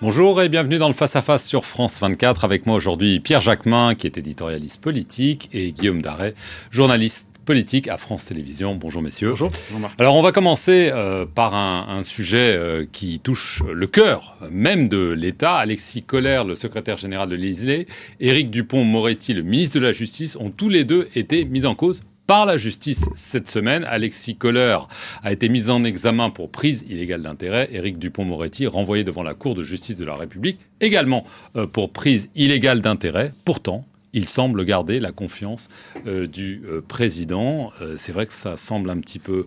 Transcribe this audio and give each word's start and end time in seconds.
Bonjour 0.00 0.40
et 0.40 0.48
bienvenue 0.48 0.78
dans 0.78 0.86
le 0.86 0.94
Face 0.94 1.16
à 1.16 1.22
Face 1.22 1.44
sur 1.44 1.66
France 1.66 1.98
24. 2.00 2.44
Avec 2.44 2.66
moi 2.66 2.76
aujourd'hui 2.76 3.18
Pierre 3.18 3.40
Jacquemin, 3.40 3.96
qui 3.96 4.06
est 4.06 4.16
éditorialiste 4.16 4.80
politique, 4.80 5.48
et 5.52 5.72
Guillaume 5.72 6.02
Darret, 6.02 6.34
journaliste 6.70 7.26
politique 7.44 7.88
à 7.88 7.96
France 7.96 8.26
Télévisions. 8.26 8.76
Bonjour 8.76 9.02
messieurs. 9.02 9.30
Bonjour. 9.30 9.50
Alors 9.98 10.14
on 10.14 10.22
va 10.22 10.30
commencer 10.30 10.90
euh, 10.92 11.26
par 11.26 11.56
un, 11.56 11.86
un 11.88 12.04
sujet 12.04 12.54
euh, 12.56 12.86
qui 12.92 13.18
touche 13.18 13.64
le 13.68 13.88
cœur 13.88 14.36
même 14.52 14.88
de 14.88 15.08
l'État. 15.08 15.56
Alexis 15.56 16.04
Collère, 16.04 16.44
le 16.44 16.54
secrétaire 16.54 16.96
général 16.96 17.28
de 17.28 17.34
l'Élysée, 17.34 17.88
Éric 18.20 18.50
Dupont-Moretti, 18.50 19.34
le 19.34 19.42
ministre 19.42 19.80
de 19.80 19.84
la 19.84 19.90
Justice, 19.90 20.36
ont 20.36 20.50
tous 20.50 20.68
les 20.68 20.84
deux 20.84 21.08
été 21.16 21.44
mis 21.44 21.66
en 21.66 21.74
cause 21.74 22.02
par 22.28 22.44
la 22.44 22.58
justice 22.58 23.08
cette 23.14 23.48
semaine. 23.48 23.84
Alexis 23.84 24.36
Kohler 24.36 24.78
a 25.24 25.32
été 25.32 25.48
mis 25.48 25.70
en 25.70 25.82
examen 25.82 26.28
pour 26.28 26.50
prise 26.50 26.84
illégale 26.86 27.22
d'intérêt. 27.22 27.70
Éric 27.72 27.98
Dupont-Moretti 27.98 28.66
renvoyé 28.66 29.02
devant 29.02 29.22
la 29.22 29.32
Cour 29.32 29.54
de 29.54 29.62
justice 29.62 29.96
de 29.96 30.04
la 30.04 30.14
République 30.14 30.58
également 30.82 31.24
euh, 31.56 31.66
pour 31.66 31.90
prise 31.90 32.28
illégale 32.36 32.82
d'intérêt. 32.82 33.32
Pourtant, 33.46 33.86
il 34.12 34.28
semble 34.28 34.66
garder 34.66 35.00
la 35.00 35.10
confiance 35.10 35.70
euh, 36.06 36.26
du 36.26 36.62
euh, 36.66 36.82
président. 36.86 37.72
C'est 37.96 38.12
vrai 38.12 38.26
que 38.26 38.34
ça 38.34 38.58
semble 38.58 38.90
un 38.90 38.98
petit 38.98 39.18
peu 39.18 39.46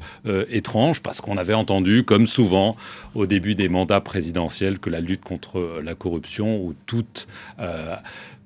étrange 0.50 1.04
parce 1.04 1.22
qu'on 1.22 1.38
avait 1.38 1.54
entendu, 1.54 2.04
comme 2.04 2.26
souvent 2.26 2.76
au 3.14 3.28
début 3.28 3.54
des 3.54 3.70
mandats 3.70 4.02
présidentiels, 4.02 4.80
que 4.80 4.90
la 4.90 5.02
lutte 5.02 5.24
contre 5.24 5.80
la 5.84 5.94
corruption 5.94 6.58
ou 6.58 6.74
toute 6.88 7.28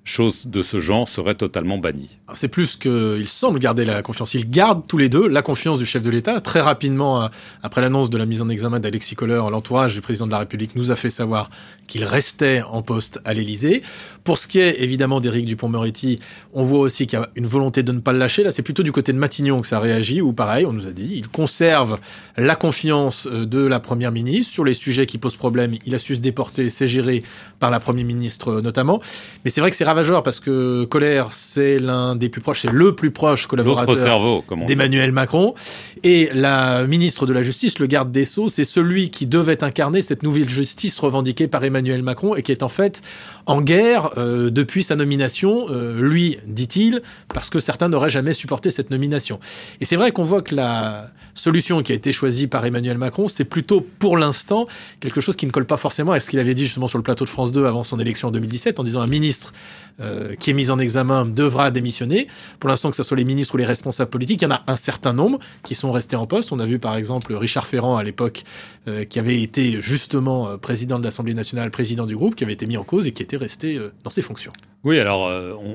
chose 0.05 0.45
de 0.45 0.61
ce 0.61 0.79
genre 0.79 1.09
serait 1.09 1.33
totalement 1.33 1.79
bannie. 1.79 2.19
C'est 2.33 2.47
plus 2.47 2.77
qu'il 2.77 3.27
semble 3.27 3.57
garder 3.57 3.85
la 3.85 4.03
confiance. 4.03 4.35
Ils 4.35 4.47
gardent 4.47 4.85
tous 4.87 4.99
les 4.99 5.09
deux 5.09 5.27
la 5.27 5.41
confiance 5.41 5.79
du 5.79 5.85
chef 5.85 6.03
de 6.03 6.11
l'État. 6.11 6.39
Très 6.41 6.61
rapidement, 6.61 7.23
euh, 7.23 7.27
après 7.63 7.81
l'annonce 7.81 8.11
de 8.11 8.17
la 8.17 8.27
mise 8.27 8.41
en 8.43 8.49
examen 8.49 8.79
d'Alexis 8.79 9.15
Kohler, 9.15 9.41
l'entourage 9.49 9.95
du 9.95 10.01
président 10.01 10.27
de 10.27 10.31
la 10.31 10.39
République 10.39 10.75
nous 10.75 10.91
a 10.91 10.95
fait 10.95 11.09
savoir 11.09 11.49
qu'il 11.87 12.03
restait 12.03 12.61
en 12.61 12.83
poste 12.83 13.19
à 13.25 13.33
l'Élysée. 13.33 13.81
Pour 14.23 14.37
ce 14.37 14.47
qui 14.47 14.59
est 14.59 14.81
évidemment 14.81 15.19
d'Éric 15.19 15.45
Dupont-Moretti, 15.45 16.19
on 16.53 16.63
voit 16.63 16.79
aussi 16.79 17.07
qu'il 17.07 17.19
y 17.19 17.21
a 17.21 17.29
une 17.35 17.45
volonté 17.47 17.83
de 17.83 17.91
ne 17.91 17.99
pas 17.99 18.13
le 18.13 18.19
lâcher. 18.19 18.43
Là, 18.43 18.51
c'est 18.51 18.63
plutôt 18.63 18.83
du 18.83 18.91
côté 18.91 19.11
de 19.11 19.17
Matignon 19.17 19.61
que 19.61 19.67
ça 19.67 19.79
réagit, 19.79 20.21
où 20.21 20.33
pareil, 20.33 20.65
on 20.65 20.73
nous 20.73 20.87
a 20.87 20.91
dit, 20.91 21.13
il 21.15 21.27
conserve 21.27 21.99
la 22.37 22.55
confiance 22.55 23.27
euh, 23.27 23.45
de 23.45 23.65
la 23.65 23.79
première 23.79 24.11
ministre 24.11 24.53
sur 24.53 24.63
les 24.63 24.73
sujets 24.73 25.05
qui 25.05 25.17
posent 25.17 25.35
problème. 25.35 25.75
Il 25.85 25.95
a 25.95 25.99
su 25.99 26.15
se 26.15 26.21
déporter, 26.21 26.69
c'est 26.69 26.87
géré 26.87 27.23
par 27.59 27.71
la 27.71 27.79
première 27.79 28.05
ministre 28.05 28.49
euh, 28.49 28.61
notamment. 28.61 29.01
Mais 29.43 29.51
c'est 29.51 29.61
vrai 29.61 29.71
que 29.71 29.77
c'est 29.77 29.83
ravageur 29.95 30.23
parce 30.23 30.41
que 30.41 30.83
Colère, 30.83 31.31
c'est 31.31 31.79
l'un 31.79 32.17
des 32.17 32.27
plus 32.27 32.41
proches, 32.41 32.63
c'est 32.63 32.71
le 32.71 32.93
plus 32.93 33.11
proche 33.11 33.47
collaborateur 33.47 34.43
d'Emmanuel 34.67 35.13
Macron. 35.13 35.55
Et 36.03 36.29
la 36.33 36.85
ministre 36.85 37.25
de 37.25 37.31
la 37.31 37.43
Justice, 37.43 37.79
le 37.79 37.87
garde 37.87 38.11
des 38.11 38.25
Sceaux, 38.25 38.49
c'est 38.49 38.65
celui 38.65 39.09
qui 39.09 39.25
devait 39.25 39.63
incarner 39.63 40.01
cette 40.01 40.21
nouvelle 40.21 40.49
justice 40.49 40.99
revendiquée 40.99 41.47
par 41.47 41.63
Emmanuel 41.63 42.03
Macron 42.03 42.35
et 42.35 42.43
qui 42.43 42.51
est 42.51 42.61
en 42.61 42.67
fait 42.67 43.01
en 43.45 43.61
guerre 43.61 44.11
euh, 44.17 44.49
depuis 44.49 44.83
sa 44.83 44.97
nomination, 44.97 45.67
euh, 45.69 46.01
lui, 46.01 46.39
dit-il, 46.45 47.01
parce 47.33 47.49
que 47.49 47.61
certains 47.61 47.87
n'auraient 47.87 48.09
jamais 48.09 48.33
supporté 48.33 48.71
cette 48.71 48.89
nomination. 48.89 49.39
Et 49.79 49.85
c'est 49.85 49.95
vrai 49.95 50.11
qu'on 50.11 50.23
voit 50.23 50.41
que 50.41 50.55
la 50.55 51.09
solution 51.35 51.83
qui 51.83 51.91
a 51.91 51.95
été 51.95 52.11
choisie 52.11 52.47
par 52.47 52.65
Emmanuel 52.65 52.97
Macron, 52.97 53.27
c'est 53.27 53.45
plutôt 53.45 53.85
pour 53.99 54.17
l'instant 54.17 54.65
quelque 54.99 55.21
chose 55.21 55.35
qui 55.35 55.45
ne 55.45 55.51
colle 55.51 55.65
pas 55.65 55.77
forcément 55.77 56.11
à 56.11 56.19
ce 56.19 56.29
qu'il 56.29 56.39
avait 56.39 56.53
dit 56.53 56.63
justement 56.63 56.87
sur 56.87 56.97
le 56.97 57.03
plateau 57.03 57.25
de 57.25 57.29
France 57.29 57.51
2 57.51 57.65
avant 57.65 57.83
son 57.83 57.99
élection 57.99 58.29
en 58.29 58.31
2017, 58.31 58.79
en 58.79 58.83
disant 58.83 59.01
un 59.01 59.07
ministre 59.07 59.53
euh, 60.01 60.35
qui 60.35 60.49
est 60.49 60.53
mis 60.53 60.71
en 60.71 60.77
examen 60.77 61.25
devra 61.25 61.71
démissionner. 61.71 62.27
Pour 62.59 62.69
l'instant, 62.69 62.89
que 62.89 62.97
ce 62.97 63.03
soit 63.03 63.15
les 63.15 63.23
ministres 63.23 63.55
ou 63.55 63.57
les 63.57 63.65
responsables 63.65 64.11
politiques, 64.11 64.41
il 64.41 64.45
y 64.45 64.47
en 64.47 64.51
a 64.51 64.61
un 64.67 64.75
certain 64.75 65.13
nombre 65.13 65.39
qui 65.63 65.73
sont 65.73 65.89
restés 65.93 66.17
en 66.17 66.27
poste. 66.27 66.51
On 66.51 66.59
a 66.59 66.65
vu 66.65 66.79
par 66.79 66.97
exemple 66.97 67.33
Richard 67.33 67.65
Ferrand 67.65 67.95
à 67.95 68.03
l'époque, 68.03 68.43
euh, 68.89 69.05
qui 69.05 69.19
avait 69.19 69.41
été 69.41 69.81
justement 69.81 70.49
euh, 70.49 70.57
président 70.57 70.99
de 70.99 71.03
l'Assemblée 71.05 71.33
nationale, 71.33 71.71
président 71.71 72.05
du 72.05 72.15
groupe, 72.17 72.35
qui 72.35 72.43
avait 72.43 72.51
été 72.51 72.65
mis 72.65 72.75
en 72.75 72.83
cause 72.83 73.07
et 73.07 73.13
qui 73.13 73.23
était 73.23 73.37
resté 73.37 73.79
dans 74.03 74.09
ses 74.09 74.21
fonctions. 74.21 74.51
Oui, 74.83 74.99
alors 74.99 75.31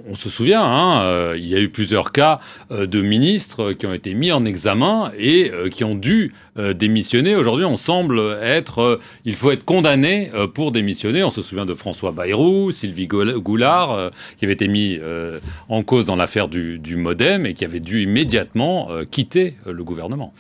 on, 0.08 0.14
se 0.14 0.30
souvient, 0.30 0.62
hein, 0.62 1.34
il 1.34 1.48
y 1.48 1.56
a 1.56 1.58
eu 1.58 1.68
plusieurs 1.68 2.12
cas 2.12 2.38
de 2.70 3.02
ministres 3.02 3.72
qui 3.72 3.86
ont 3.86 3.92
été 3.92 4.14
mis 4.14 4.30
en 4.30 4.44
examen 4.44 5.10
et 5.18 5.50
qui 5.72 5.82
ont 5.82 5.96
dû 5.96 6.32
démissionner. 6.56 7.34
Aujourd'hui, 7.34 7.64
on 7.64 7.76
semble 7.76 8.20
être, 8.40 9.00
il 9.24 9.34
faut 9.34 9.50
être 9.50 9.64
condamné 9.64 10.30
pour 10.54 10.70
démissionner. 10.70 11.24
On 11.24 11.32
se 11.32 11.42
souvient 11.42 11.66
de 11.66 11.74
François 11.74 12.12
Bayrou, 12.12 12.70
Sylvie 12.70 13.08
Goul- 13.08 13.36
Goulard, 13.40 14.09
euh, 14.10 14.36
qui 14.36 14.44
avait 14.44 14.54
été 14.54 14.68
mis 14.68 14.98
euh, 15.00 15.38
en 15.68 15.82
cause 15.82 16.04
dans 16.04 16.16
l'affaire 16.16 16.48
du, 16.48 16.78
du 16.78 16.96
MoDem 16.96 17.46
et 17.46 17.54
qui 17.54 17.64
avait 17.64 17.80
dû 17.80 18.02
immédiatement 18.02 18.88
euh, 18.90 19.04
quitter 19.04 19.56
le 19.66 19.84
gouvernement. 19.84 20.32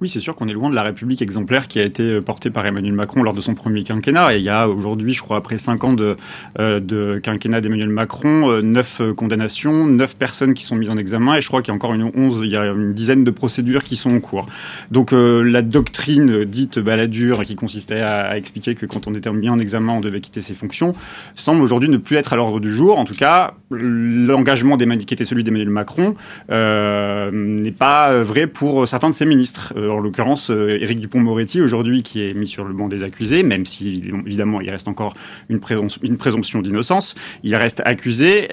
Oui, 0.00 0.08
c'est 0.08 0.20
sûr 0.20 0.34
qu'on 0.34 0.48
est 0.48 0.52
loin 0.52 0.70
de 0.70 0.74
la 0.74 0.82
République 0.82 1.22
exemplaire 1.22 1.68
qui 1.68 1.78
a 1.78 1.84
été 1.84 2.20
portée 2.20 2.50
par 2.50 2.66
Emmanuel 2.66 2.92
Macron 2.92 3.22
lors 3.22 3.34
de 3.34 3.40
son 3.40 3.54
premier 3.54 3.82
quinquennat. 3.82 4.34
Et 4.34 4.38
il 4.38 4.44
y 4.44 4.48
a 4.48 4.68
aujourd'hui, 4.68 5.12
je 5.12 5.22
crois, 5.22 5.36
après 5.36 5.58
cinq 5.58 5.84
ans 5.84 5.92
de, 5.92 6.16
de 6.58 7.20
quinquennat 7.22 7.60
d'Emmanuel 7.60 7.88
Macron, 7.88 8.60
neuf 8.62 9.00
condamnations, 9.16 9.86
neuf 9.86 10.16
personnes 10.16 10.54
qui 10.54 10.64
sont 10.64 10.76
mises 10.76 10.90
en 10.90 10.96
examen. 10.96 11.36
Et 11.36 11.40
je 11.40 11.48
crois 11.48 11.62
qu'il 11.62 11.68
y 11.68 11.72
a 11.72 11.74
encore 11.74 11.94
une 11.94 12.10
onze, 12.14 12.40
il 12.42 12.50
y 12.50 12.56
a 12.56 12.66
une 12.66 12.92
dizaine 12.92 13.24
de 13.24 13.30
procédures 13.30 13.84
qui 13.84 13.96
sont 13.96 14.10
en 14.10 14.20
cours. 14.20 14.46
Donc 14.90 15.12
la 15.12 15.62
doctrine 15.62 16.44
dite 16.44 16.78
baladure 16.78 17.42
qui 17.44 17.54
consistait 17.54 18.00
à, 18.00 18.36
expliquer 18.36 18.74
que 18.74 18.86
quand 18.86 19.06
on 19.06 19.14
était 19.14 19.30
mis 19.32 19.48
en 19.48 19.58
examen, 19.58 19.94
on 19.94 20.00
devait 20.00 20.20
quitter 20.20 20.42
ses 20.42 20.54
fonctions, 20.54 20.94
semble 21.34 21.62
aujourd'hui 21.62 21.88
ne 21.88 21.96
plus 21.96 22.16
être 22.16 22.32
à 22.32 22.36
l'ordre 22.36 22.60
du 22.60 22.70
jour. 22.70 22.98
Cas, 23.12 23.54
l'engagement 23.70 24.76
qui 24.76 25.14
était 25.14 25.24
celui 25.24 25.44
d'Emmanuel 25.44 25.70
Macron 25.70 26.14
euh, 26.50 27.30
n'est 27.32 27.72
pas 27.72 28.22
vrai 28.22 28.46
pour 28.46 28.86
certains 28.86 29.10
de 29.10 29.14
ses 29.14 29.24
ministres. 29.24 29.72
Euh, 29.76 29.90
en 29.90 29.98
l'occurrence, 29.98 30.50
euh, 30.50 30.78
Éric 30.80 31.00
Dupont-Moretti, 31.00 31.60
aujourd'hui, 31.60 32.02
qui 32.02 32.22
est 32.22 32.34
mis 32.34 32.46
sur 32.46 32.64
le 32.64 32.74
banc 32.74 32.88
des 32.88 33.02
accusés, 33.02 33.42
même 33.42 33.66
si 33.66 34.02
évidemment 34.26 34.60
il 34.60 34.70
reste 34.70 34.88
encore 34.88 35.14
une 35.48 35.60
présomption 35.60 36.62
d'innocence, 36.62 37.14
il 37.42 37.54
reste 37.56 37.82
accusé 37.84 38.48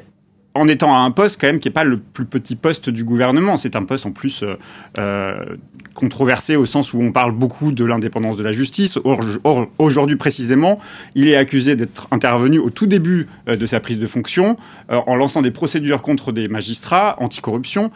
en 0.55 0.67
étant 0.67 0.93
à 0.93 0.99
un 0.99 1.11
poste 1.11 1.39
quand 1.39 1.47
même 1.47 1.59
qui 1.59 1.67
n'est 1.67 1.73
pas 1.73 1.83
le 1.83 1.97
plus 1.97 2.25
petit 2.25 2.55
poste 2.55 2.89
du 2.89 3.03
gouvernement. 3.03 3.57
C'est 3.57 3.75
un 3.75 3.83
poste 3.83 4.05
en 4.05 4.11
plus 4.11 4.43
euh, 4.43 4.55
euh, 4.97 5.55
controversé 5.93 6.55
au 6.55 6.65
sens 6.65 6.93
où 6.93 7.01
on 7.01 7.11
parle 7.11 7.31
beaucoup 7.31 7.71
de 7.71 7.85
l'indépendance 7.85 8.37
de 8.37 8.43
la 8.43 8.51
justice. 8.51 8.97
Or, 9.03 9.67
aujourd'hui 9.77 10.15
précisément, 10.15 10.79
il 11.15 11.27
est 11.27 11.35
accusé 11.35 11.75
d'être 11.75 12.07
intervenu 12.11 12.57
au 12.57 12.71
tout 12.71 12.87
début 12.87 13.27
euh, 13.47 13.55
de 13.55 13.65
sa 13.65 13.79
prise 13.79 13.99
de 13.99 14.07
fonction 14.07 14.57
en 14.89 15.15
lançant 15.15 15.41
des 15.41 15.51
procédures 15.51 16.01
contre 16.01 16.31
des 16.31 16.47
magistrats 16.47 17.15
anticorruption. 17.19 17.91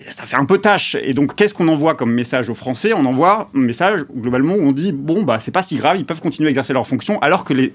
Ça 0.00 0.24
fait 0.24 0.36
un 0.36 0.44
peu 0.44 0.58
tâche. 0.58 0.96
Et 1.00 1.12
donc, 1.12 1.34
qu'est-ce 1.36 1.54
qu'on 1.54 1.68
envoie 1.68 1.94
comme 1.94 2.12
message 2.12 2.50
aux 2.50 2.54
Français? 2.54 2.92
On 2.92 3.04
envoie 3.06 3.50
un 3.54 3.58
message 3.58 4.04
globalement 4.14 4.54
où 4.54 4.62
on 4.62 4.72
dit 4.72 4.92
bon 4.92 5.22
bah 5.22 5.38
c'est 5.40 5.52
pas 5.52 5.62
si 5.62 5.76
grave, 5.76 5.96
ils 5.98 6.04
peuvent 6.04 6.20
continuer 6.20 6.48
à 6.48 6.50
exercer 6.50 6.72
leurs 6.72 6.86
fonctions 6.86 7.18
alors 7.20 7.44
que 7.44 7.54
les 7.54 7.72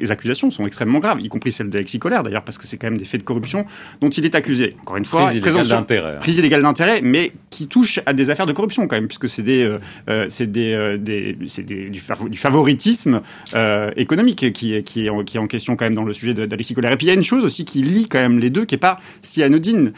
les 0.00 0.10
accusations 0.10 0.50
sont 0.50 0.66
extrêmement 0.66 0.98
graves, 0.98 1.20
y 1.20 1.28
compris 1.28 1.52
celle 1.52 1.68
d'Alexis 1.70 1.98
Colère 1.98 2.22
d'ailleurs, 2.22 2.42
parce 2.42 2.58
que 2.58 2.66
c'est 2.66 2.76
quand 2.78 2.88
même 2.88 2.98
des 2.98 3.04
faits 3.04 3.20
de 3.20 3.24
corruption 3.26 3.66
dont 4.00 4.08
il 4.10 4.24
est 4.24 4.34
accusé. 4.34 4.76
Encore 4.82 4.96
une 4.96 5.04
fois, 5.04 5.26
Prise 5.26 5.36
illégale 5.36 5.66
d'intérêt. 5.68 6.10
hein. 6.16 6.18
prise 6.20 6.38
illégale 6.38 6.62
d'intérêt, 6.62 7.00
mais 7.02 7.32
qui 7.50 7.66
touche 7.68 8.00
à 8.06 8.12
des 8.12 8.30
affaires 8.30 8.46
de 8.46 8.52
corruption 8.52 8.86
quand 8.88 8.96
même, 8.96 9.06
puisque 9.08 9.28
c'est 9.28 9.42
des, 9.42 9.64
euh, 9.64 9.78
euh, 10.08 10.26
c'est 10.28 10.50
des, 10.50 10.72
euh, 10.72 10.96
des, 10.96 11.36
c'est 11.46 11.62
des- 11.64 11.90
du, 11.90 12.00
favo- 12.00 12.28
du 12.28 12.38
favoritisme 12.38 13.20
euh, 13.54 13.90
économique 13.96 14.52
qui 14.52 14.74
est, 14.74 14.82
qui, 14.82 15.06
est 15.06 15.10
en, 15.10 15.24
qui 15.24 15.36
est 15.36 15.40
en 15.40 15.46
question 15.46 15.76
quand 15.76 15.84
même 15.84 15.94
dans 15.94 16.04
le 16.04 16.12
sujet 16.12 16.32
d'Alexis 16.34 16.74
Colère. 16.74 16.92
Et 16.92 16.96
puis 16.96 17.06
il 17.06 17.10
y 17.10 17.12
a 17.12 17.14
une 17.14 17.22
chose 17.24 17.44
aussi 17.44 17.64
qui 17.64 17.82
lie 17.82 18.08
quand 18.08 18.18
même 18.20 18.38
les 18.38 18.50
deux, 18.50 18.64
qui 18.64 18.74
est 18.74 18.78
pas 18.78 18.98
si 19.22 19.42
anodine. 19.42 19.92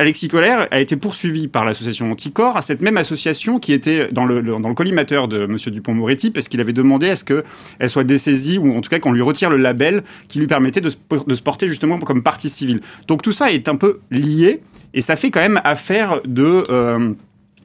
Alexis 0.00 0.26
Colère 0.26 0.66
a 0.72 0.80
été 0.80 0.96
poursuivi 0.96 1.46
par 1.46 1.64
l'association 1.64 2.10
Anticor, 2.10 2.56
à 2.56 2.62
cette 2.62 2.82
même 2.82 2.96
association 2.96 3.60
qui 3.60 3.72
était 3.72 4.08
dans 4.10 4.24
le, 4.24 4.42
dans 4.42 4.68
le 4.68 4.74
collimateur 4.74 5.28
de 5.28 5.46
Monsieur 5.46 5.70
Dupont-Moretti, 5.70 6.32
parce 6.32 6.48
qu'il 6.48 6.60
avait 6.60 6.72
demandé 6.72 7.08
à 7.08 7.16
ce 7.16 7.24
qu'elle 7.24 7.88
soit 7.88 8.02
dessaisie, 8.02 8.58
ou 8.58 8.76
en 8.76 8.80
tout 8.80 8.90
cas 8.90 8.98
qu'on 8.98 9.12
lui 9.12 9.22
retire 9.22 9.50
le 9.50 9.56
label 9.56 10.02
qui 10.26 10.40
lui 10.40 10.48
permettait 10.48 10.80
de 10.80 10.90
se, 10.90 10.96
de 11.26 11.34
se 11.34 11.42
porter 11.42 11.68
justement 11.68 11.98
comme 12.00 12.24
partie 12.24 12.48
civile. 12.48 12.80
Donc 13.06 13.22
tout 13.22 13.32
ça 13.32 13.52
est 13.52 13.68
un 13.68 13.76
peu 13.76 14.00
lié, 14.10 14.62
et 14.94 15.00
ça 15.00 15.14
fait 15.14 15.30
quand 15.30 15.40
même 15.40 15.60
affaire 15.62 16.20
de... 16.24 16.64
euh, 16.70 17.12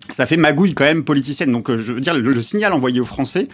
ça 0.10 0.26
fait 0.26 0.38
magouille 0.38 0.74
quand 0.76 0.86
même 0.86 1.04
politicienne. 1.04 1.52
Donc 1.52 1.70
euh, 1.70 1.80
je 1.80 1.94
veux 1.94 2.02
dire, 2.02 2.14
le 2.14 2.42
signal 2.42 2.74
envoyé 2.74 3.00
aux 3.00 3.06
Français, 3.06 3.48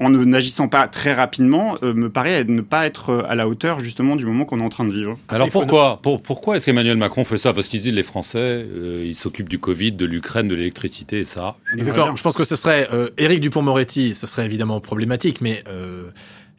en 0.00 0.08
ne- 0.10 0.24
n'agissant 0.24 0.66
pas 0.68 0.88
très 0.88 1.12
rapidement, 1.12 1.74
euh, 1.82 1.92
me 1.94 2.08
paraît 2.08 2.44
ne 2.44 2.62
pas 2.62 2.86
être 2.86 3.10
euh, 3.10 3.22
à 3.28 3.34
la 3.34 3.46
hauteur 3.46 3.80
justement 3.80 4.16
du 4.16 4.24
moment 4.26 4.44
qu'on 4.46 4.58
est 4.60 4.64
en 4.64 4.68
train 4.70 4.84
de 4.86 4.92
vivre. 4.92 5.18
Alors 5.28 5.48
pourquoi 5.50 6.00
pour- 6.02 6.22
Pourquoi 6.22 6.56
est-ce 6.56 6.66
qu'Emmanuel 6.66 6.96
Macron 6.96 7.22
fait 7.24 7.38
ça? 7.38 7.52
Parce 7.52 7.68
qu'il 7.68 7.80
dit 7.82 7.92
les 7.92 8.02
Français, 8.02 8.38
euh, 8.40 9.04
ils 9.06 9.14
s'occupent 9.14 9.48
du 9.48 9.58
Covid, 9.58 9.92
de 9.92 10.06
l'Ukraine, 10.06 10.48
de 10.48 10.54
l'électricité 10.54 11.18
et 11.20 11.24
ça. 11.24 11.56
Exactement. 11.76 12.16
Je 12.16 12.22
pense 12.22 12.34
que 12.34 12.44
ce 12.44 12.56
serait 12.56 12.88
euh, 12.92 13.10
Éric 13.18 13.40
Dupont-Moretti, 13.40 14.14
ce 14.14 14.26
serait 14.26 14.46
évidemment 14.46 14.80
problématique, 14.80 15.40
mais 15.40 15.62
euh, 15.68 16.10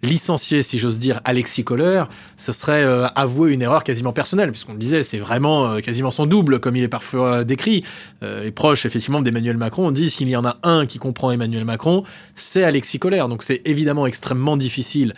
licencier, 0.03 0.63
si 0.63 0.79
j'ose 0.79 0.99
dire, 0.99 1.21
Alexis 1.25 1.63
Kohler, 1.63 2.03
ce 2.37 2.51
serait 2.51 2.83
euh, 2.83 3.07
avouer 3.15 3.53
une 3.53 3.61
erreur 3.61 3.83
quasiment 3.83 4.13
personnelle, 4.13 4.51
puisqu'on 4.51 4.73
le 4.73 4.79
disait, 4.79 5.03
c'est 5.03 5.19
vraiment 5.19 5.67
euh, 5.67 5.79
quasiment 5.79 6.11
son 6.11 6.25
double, 6.25 6.59
comme 6.59 6.75
il 6.75 6.83
est 6.83 6.87
parfois 6.87 7.33
euh, 7.33 7.43
décrit. 7.43 7.83
Euh, 8.23 8.43
les 8.43 8.51
proches, 8.51 8.85
effectivement, 8.85 9.21
d'Emmanuel 9.21 9.57
Macron 9.57 9.91
disent 9.91 10.15
qu'il 10.15 10.29
y 10.29 10.35
en 10.35 10.45
a 10.45 10.57
un 10.63 10.85
qui 10.85 10.97
comprend 10.97 11.31
Emmanuel 11.31 11.65
Macron, 11.65 12.03
c'est 12.35 12.63
Alexis 12.63 12.99
Kohler. 12.99 13.23
Donc 13.29 13.43
c'est 13.43 13.61
évidemment 13.65 14.07
extrêmement 14.07 14.57
difficile 14.57 15.13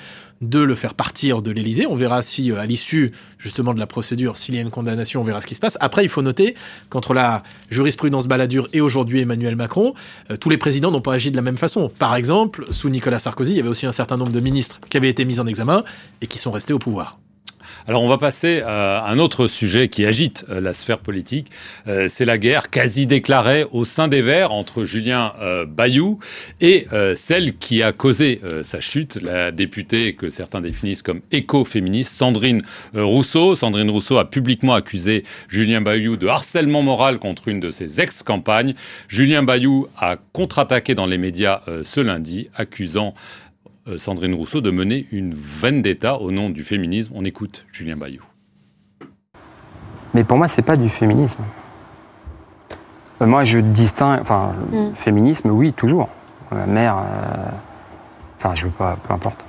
de 0.50 0.60
le 0.60 0.76
faire 0.76 0.94
partir 0.94 1.42
de 1.42 1.52
l'Élysée. 1.52 1.88
On 1.88 1.96
verra 1.96 2.22
si, 2.22 2.52
à 2.52 2.66
l'issue 2.66 3.12
justement 3.38 3.74
de 3.74 3.80
la 3.80 3.88
procédure, 3.88 4.38
s'il 4.38 4.56
y 4.56 4.58
a 4.58 4.62
une 4.62 4.70
condamnation, 4.70 5.22
on 5.22 5.24
verra 5.24 5.42
ce 5.42 5.48
qui 5.48 5.56
se 5.56 5.60
passe. 5.60 5.78
Après, 5.82 6.04
il 6.04 6.10
faut 6.10 6.22
noter 6.22 6.56
qu'entre 6.90 7.14
la 7.14 7.44
jurisprudence 7.70 8.28
Balladur 8.28 8.68
et 8.74 8.82
aujourd'hui 8.82 9.20
Emmanuel 9.20 9.56
Macron, 9.56 9.94
tous 10.40 10.50
les 10.50 10.58
présidents 10.58 10.92
n'ont 10.92 11.02
pas 11.02 11.14
agi 11.14 11.32
de 11.32 11.36
la 11.36 11.42
même 11.42 11.58
façon. 11.58 11.92
Par 12.00 12.16
exemple, 12.16 12.66
sous 12.72 12.90
Nicolas 12.90 13.20
Sarkozy, 13.20 13.54
il 13.54 13.58
y 13.58 13.60
avait 13.60 13.70
aussi 13.70 13.86
un 13.86 13.92
certain 13.92 14.18
nombre 14.18 14.32
de 14.32 14.40
ministres 14.40 14.80
qui 14.90 14.98
avaient 14.98 15.10
été 15.10 15.26
mis 15.26 15.40
en 15.40 15.48
examen 15.48 15.84
et 16.22 16.28
qui 16.28 16.38
sont 16.38 16.52
restés 16.52 16.74
au 16.74 16.80
pouvoir. 16.80 17.18
Alors 17.86 18.02
on 18.02 18.08
va 18.08 18.18
passer 18.18 18.62
à 18.62 19.06
un 19.08 19.20
autre 19.20 19.48
sujet 19.48 19.90
qui 19.90 20.06
agite 20.06 20.46
euh, 20.50 20.62
la 20.62 20.74
sphère 20.74 21.00
politique. 21.00 21.52
Euh, 21.88 22.08
c'est 22.08 22.24
la 22.24 22.38
guerre 22.38 22.70
quasi 22.70 23.06
déclarée 23.06 23.66
au 23.72 23.84
sein 23.84 24.08
des 24.08 24.22
Verts 24.22 24.54
entre 24.54 24.86
Julien 24.86 25.34
euh, 25.42 25.66
Bayou 25.66 26.20
et 26.62 26.88
celle 27.16 27.58
qui 27.58 27.84
a 27.84 27.92
causé 27.92 28.40
sa 28.62 28.80
chute, 28.80 29.20
la 29.22 29.52
députée 29.52 30.16
que 30.16 30.30
certains 30.30 30.62
définissent 30.62 31.02
comme 31.02 31.22
éco-féministe, 31.32 32.14
Sandrine 32.14 32.62
Rousseau. 32.94 33.56
Sandrine 33.56 33.90
Rousseau 33.90 34.18
a 34.18 34.30
publiquement 34.30 34.74
accusé 34.74 35.24
Julien 35.50 35.82
Bayou 35.82 36.16
de 36.16 36.28
harcèlement 36.28 36.82
moral 36.82 37.20
contre 37.20 37.48
une 37.48 37.60
de 37.60 37.72
ses 37.72 38.00
ex-campagnes. 38.02 38.76
Julien 39.08 39.44
Bayou 39.44 39.88
a 39.98 40.18
contre-attaqué 40.32 40.96
dans 40.96 41.06
les 41.06 41.18
médias 41.18 41.62
ce 41.84 42.00
lundi, 42.00 42.50
accusant 42.56 43.14
euh, 43.14 43.43
Sandrine 43.98 44.34
Rousseau 44.34 44.62
de 44.62 44.72
mener 44.72 45.08
une 45.12 45.34
vendetta 45.34 46.18
au 46.18 46.32
nom 46.32 46.50
du 46.50 46.64
féminisme. 46.64 47.14
On 47.16 47.26
écoute 47.26 47.66
Julien 47.72 47.98
Bayou. 47.98 48.24
Mais 50.14 50.24
pour 50.24 50.38
moi, 50.38 50.48
c'est 50.48 50.62
pas 50.62 50.76
du 50.76 50.90
féminisme. 50.90 51.44
Euh, 53.22 53.26
moi, 53.26 53.44
je 53.44 53.60
distingue. 53.60 54.22
Enfin, 54.22 54.54
mm. 54.72 54.94
féminisme, 54.94 55.50
oui, 55.50 55.74
toujours. 55.74 56.10
Ma 56.52 56.66
mère. 56.66 56.98
Euh, 56.98 57.50
enfin, 58.38 58.56
je 58.56 58.66
veux 58.66 58.72
pas. 58.72 58.98
Peu 59.08 59.14
importe. 59.14 59.44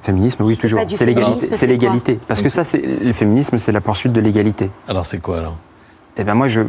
Féminisme, 0.00 0.42
oui, 0.42 0.56
toujours. 0.56 0.80
C'est 0.88 1.06
l'égalité. 1.06 1.52
C'est 1.52 1.66
l'égalité. 1.66 2.18
Parce 2.26 2.42
que 2.42 2.48
ça, 2.48 2.64
c'est 2.64 2.80
le 2.80 3.12
féminisme, 3.12 3.58
c'est 3.58 3.72
la 3.72 3.80
poursuite 3.80 4.12
de 4.12 4.20
l'égalité. 4.20 4.70
Alors, 4.88 5.06
c'est 5.06 5.20
quoi 5.20 5.38
alors? 5.38 5.56
Eh 6.16 6.24
bien, 6.24 6.34
moi, 6.34 6.48
je 6.48 6.62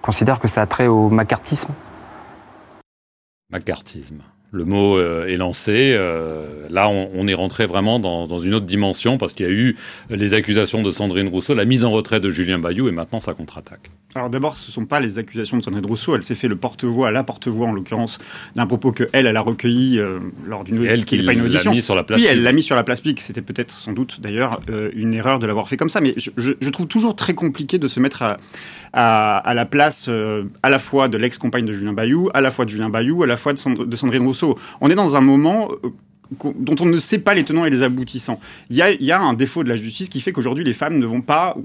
considère 0.00 0.38
que 0.38 0.48
ça 0.48 0.62
a 0.62 0.66
trait 0.66 0.86
au 0.86 1.08
macartisme. 1.08 1.72
Macartisme 3.50 4.22
le 4.52 4.66
mot 4.66 4.98
euh, 4.98 5.26
est 5.26 5.38
lancé. 5.38 5.94
Euh, 5.96 6.44
là, 6.70 6.88
on, 6.88 7.26
est 7.26 7.34
rentré 7.34 7.66
vraiment 7.66 7.98
dans, 7.98 8.38
une 8.38 8.54
autre 8.54 8.66
dimension 8.66 9.16
parce 9.16 9.32
qu'il 9.32 9.46
y 9.46 9.48
a 9.48 9.52
eu 9.52 9.76
les 10.10 10.34
accusations 10.34 10.82
de 10.82 10.90
Sandrine 10.90 11.28
Rousseau, 11.28 11.54
la 11.54 11.64
mise 11.64 11.84
en 11.84 11.90
retrait 11.90 12.20
de 12.20 12.28
Julien 12.28 12.58
Bayou 12.58 12.88
et 12.88 12.92
maintenant 12.92 13.20
ça 13.20 13.32
contre-attaque. 13.32 13.90
Alors 14.14 14.28
d'abord, 14.28 14.58
ce 14.58 14.68
ne 14.68 14.72
sont 14.72 14.84
pas 14.84 15.00
les 15.00 15.18
accusations 15.18 15.56
de 15.56 15.62
Sandrine 15.62 15.86
Rousseau. 15.86 16.14
Elle 16.14 16.22
s'est 16.22 16.34
fait 16.34 16.48
le 16.48 16.56
porte-voix, 16.56 17.10
la 17.10 17.24
porte-voix 17.24 17.68
en 17.68 17.72
l'occurrence, 17.72 18.18
d'un 18.54 18.66
propos 18.66 18.92
que 18.92 19.08
elle, 19.14 19.26
elle 19.26 19.38
a 19.38 19.40
recueilli 19.40 19.98
euh, 19.98 20.18
lors 20.46 20.64
d'une 20.64 20.84
elle 20.84 21.06
qui 21.06 21.22
pas 21.22 21.32
une 21.32 21.42
audition. 21.42 21.72
Mis 21.72 21.80
sur 21.80 21.94
la 21.94 22.04
place 22.04 22.20
oui, 22.20 22.26
elle 22.26 22.42
l'a 22.42 22.52
mis 22.52 22.62
sur 22.62 22.76
la 22.76 22.84
place 22.84 23.00
publique. 23.00 23.22
C'était 23.22 23.40
peut-être 23.40 23.72
sans 23.72 23.92
doute 23.92 24.20
d'ailleurs 24.20 24.60
une 24.94 25.14
erreur 25.14 25.38
de 25.38 25.46
l'avoir 25.46 25.68
fait 25.68 25.78
comme 25.78 25.88
ça. 25.88 26.02
Mais 26.02 26.14
je, 26.16 26.70
trouve 26.70 26.86
toujours 26.86 27.16
très 27.16 27.34
compliqué 27.34 27.78
de 27.78 27.86
se 27.86 28.00
mettre 28.00 28.22
à, 28.92 29.38
à, 29.38 29.54
la 29.54 29.64
place 29.64 30.10
à 30.62 30.70
la 30.70 30.78
fois 30.78 31.08
de 31.08 31.16
l'ex-compagne 31.16 31.64
de 31.64 31.72
Julien 31.72 31.92
Bayou, 31.92 32.28
à 32.34 32.42
la 32.42 32.50
fois 32.50 32.66
de 32.66 32.70
Julien 32.70 32.90
Bayou, 32.90 33.22
à 33.22 33.26
la 33.26 33.36
fois 33.36 33.54
de, 33.54 33.84
de 33.84 33.96
Sandrine 33.96 34.22
Rousseau. 34.22 34.41
On 34.80 34.90
est 34.90 34.94
dans 34.94 35.16
un 35.16 35.20
moment 35.20 35.70
euh, 35.84 35.90
dont 36.54 36.76
on 36.80 36.86
ne 36.86 36.98
sait 36.98 37.18
pas 37.18 37.34
les 37.34 37.44
tenants 37.44 37.64
et 37.64 37.70
les 37.70 37.82
aboutissants. 37.82 38.40
Il 38.70 38.76
y 38.76 38.82
a, 38.82 38.90
il 38.90 39.04
y 39.04 39.12
a 39.12 39.20
un 39.20 39.34
défaut 39.34 39.64
de 39.64 39.68
la 39.68 39.76
justice 39.76 40.08
qui 40.08 40.20
fait 40.20 40.32
qu'aujourd'hui 40.32 40.64
les 40.64 40.72
femmes 40.72 40.98
ne 40.98 41.06
vont 41.06 41.20
pas, 41.20 41.56